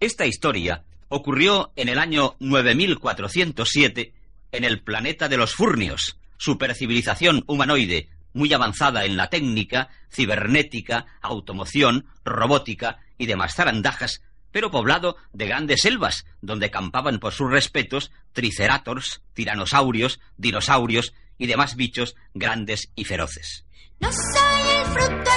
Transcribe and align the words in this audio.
Esta 0.00 0.24
historia 0.24 0.82
ocurrió 1.08 1.72
en 1.76 1.90
el 1.90 1.98
año 1.98 2.34
9407 2.40 4.14
en 4.50 4.64
el 4.64 4.82
planeta 4.82 5.28
de 5.28 5.36
los 5.36 5.54
Furnios, 5.54 6.18
supercivilización 6.38 7.44
humanoide 7.46 8.08
muy 8.32 8.50
avanzada 8.54 9.04
en 9.04 9.18
la 9.18 9.28
técnica, 9.28 9.90
cibernética, 10.10 11.04
automoción, 11.20 12.06
robótica 12.24 13.00
y 13.18 13.26
demás 13.26 13.54
zarandajas, 13.54 14.22
pero 14.50 14.70
poblado 14.70 15.16
de 15.34 15.48
grandes 15.48 15.82
selvas, 15.82 16.24
donde 16.40 16.70
campaban 16.70 17.18
por 17.18 17.34
sus 17.34 17.50
respetos 17.50 18.10
tricerators, 18.32 19.20
tiranosaurios, 19.34 20.18
dinosaurios 20.38 21.12
y 21.36 21.46
demás 21.46 21.76
bichos 21.76 22.16
grandes 22.32 22.90
y 22.94 23.04
feroces. 23.04 23.66
No 24.00 24.10
soy 24.10 24.70
el 24.78 24.86
fruto 24.86 25.30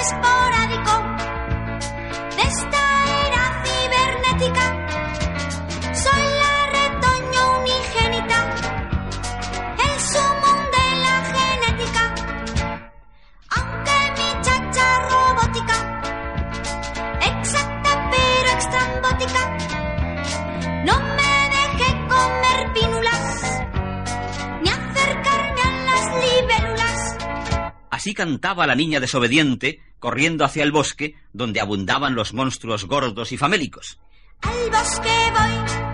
Así 28.04 28.12
cantaba 28.12 28.66
la 28.66 28.74
niña 28.74 29.00
desobediente, 29.00 29.80
corriendo 29.98 30.44
hacia 30.44 30.62
el 30.62 30.72
bosque, 30.72 31.14
donde 31.32 31.62
abundaban 31.62 32.14
los 32.14 32.34
monstruos 32.34 32.84
gordos 32.84 33.32
y 33.32 33.38
famélicos. 33.38 33.98
Al 34.42 34.70
bosque 34.70 35.08
voy, 35.32 35.93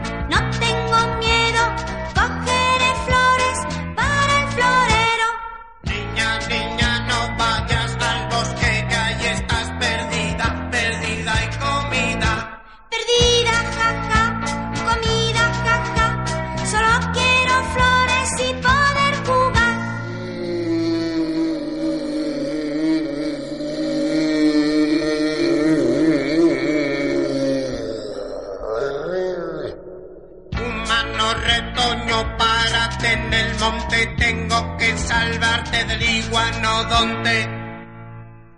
Retoño, 31.34 32.36
párate 32.36 33.12
en 33.12 33.32
el 33.32 33.58
monte, 33.58 34.06
tengo 34.18 34.76
que 34.76 34.96
salvarte 34.98 35.84
del 35.84 36.02
iguanodonte. 36.02 37.48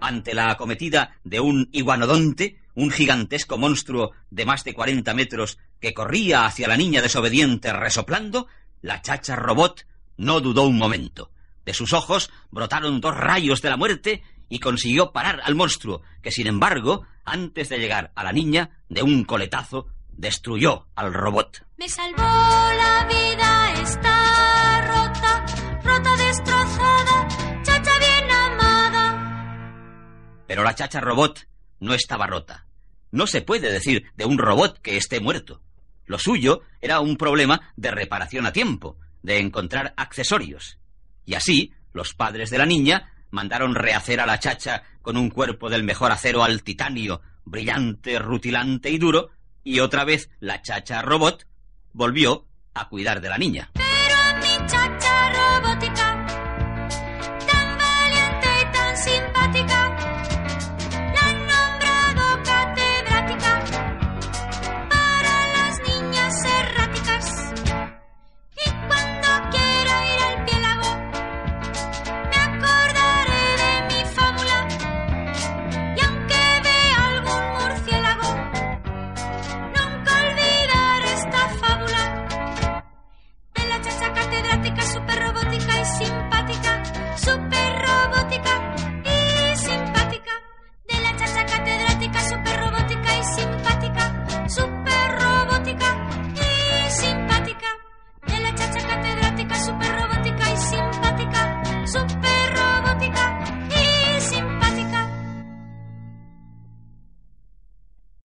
Ante 0.00 0.34
la 0.34 0.50
acometida 0.50 1.16
de 1.22 1.40
un 1.40 1.68
iguanodonte, 1.72 2.60
un 2.74 2.90
gigantesco 2.90 3.58
monstruo 3.58 4.12
de 4.30 4.46
más 4.46 4.64
de 4.64 4.74
40 4.74 5.14
metros 5.14 5.58
que 5.80 5.92
corría 5.92 6.46
hacia 6.46 6.68
la 6.68 6.76
niña 6.76 7.02
desobediente 7.02 7.72
resoplando, 7.72 8.46
la 8.80 9.02
chacha 9.02 9.36
robot 9.36 9.86
no 10.16 10.40
dudó 10.40 10.64
un 10.64 10.78
momento. 10.78 11.30
De 11.64 11.74
sus 11.74 11.92
ojos 11.92 12.30
brotaron 12.50 13.00
dos 13.00 13.16
rayos 13.16 13.62
de 13.62 13.70
la 13.70 13.76
muerte 13.76 14.22
y 14.48 14.58
consiguió 14.58 15.12
parar 15.12 15.40
al 15.44 15.54
monstruo, 15.54 16.02
que 16.20 16.30
sin 16.30 16.46
embargo, 16.46 17.06
antes 17.24 17.68
de 17.68 17.78
llegar 17.78 18.12
a 18.14 18.24
la 18.24 18.32
niña, 18.32 18.70
de 18.88 19.02
un 19.02 19.24
coletazo, 19.24 19.86
destruyó 20.12 20.86
al 20.94 21.12
robot. 21.12 21.66
Me 21.76 21.88
salvó 21.88 22.22
la 22.22 23.06
vida, 23.08 23.72
está 23.82 24.80
rota, 24.86 25.44
rota, 25.82 26.16
destrozada, 26.16 27.28
chacha 27.62 27.98
bien 27.98 28.30
amada. 28.30 30.44
Pero 30.46 30.62
la 30.62 30.74
chacha 30.74 31.00
robot 31.00 31.46
no 31.80 31.94
estaba 31.94 32.26
rota. 32.26 32.66
No 33.10 33.26
se 33.26 33.42
puede 33.42 33.70
decir 33.70 34.04
de 34.16 34.24
un 34.24 34.38
robot 34.38 34.80
que 34.80 34.96
esté 34.96 35.20
muerto. 35.20 35.60
Lo 36.06 36.18
suyo 36.18 36.62
era 36.80 37.00
un 37.00 37.16
problema 37.16 37.72
de 37.76 37.90
reparación 37.90 38.46
a 38.46 38.52
tiempo, 38.52 38.98
de 39.22 39.38
encontrar 39.38 39.94
accesorios. 39.96 40.78
Y 41.24 41.34
así, 41.34 41.72
los 41.92 42.14
padres 42.14 42.50
de 42.50 42.58
la 42.58 42.66
niña 42.66 43.12
mandaron 43.30 43.74
rehacer 43.74 44.20
a 44.20 44.26
la 44.26 44.38
chacha 44.38 44.82
con 45.00 45.16
un 45.16 45.30
cuerpo 45.30 45.68
del 45.68 45.84
mejor 45.84 46.12
acero 46.12 46.44
al 46.44 46.62
titanio, 46.62 47.22
brillante, 47.44 48.18
rutilante 48.18 48.90
y 48.90 48.98
duro, 48.98 49.30
y 49.64 49.80
otra 49.80 50.04
vez 50.04 50.30
la 50.40 50.62
chacha 50.62 51.02
robot 51.02 51.46
volvió 51.92 52.46
a 52.74 52.88
cuidar 52.88 53.20
de 53.20 53.28
la 53.28 53.38
niña. 53.38 53.70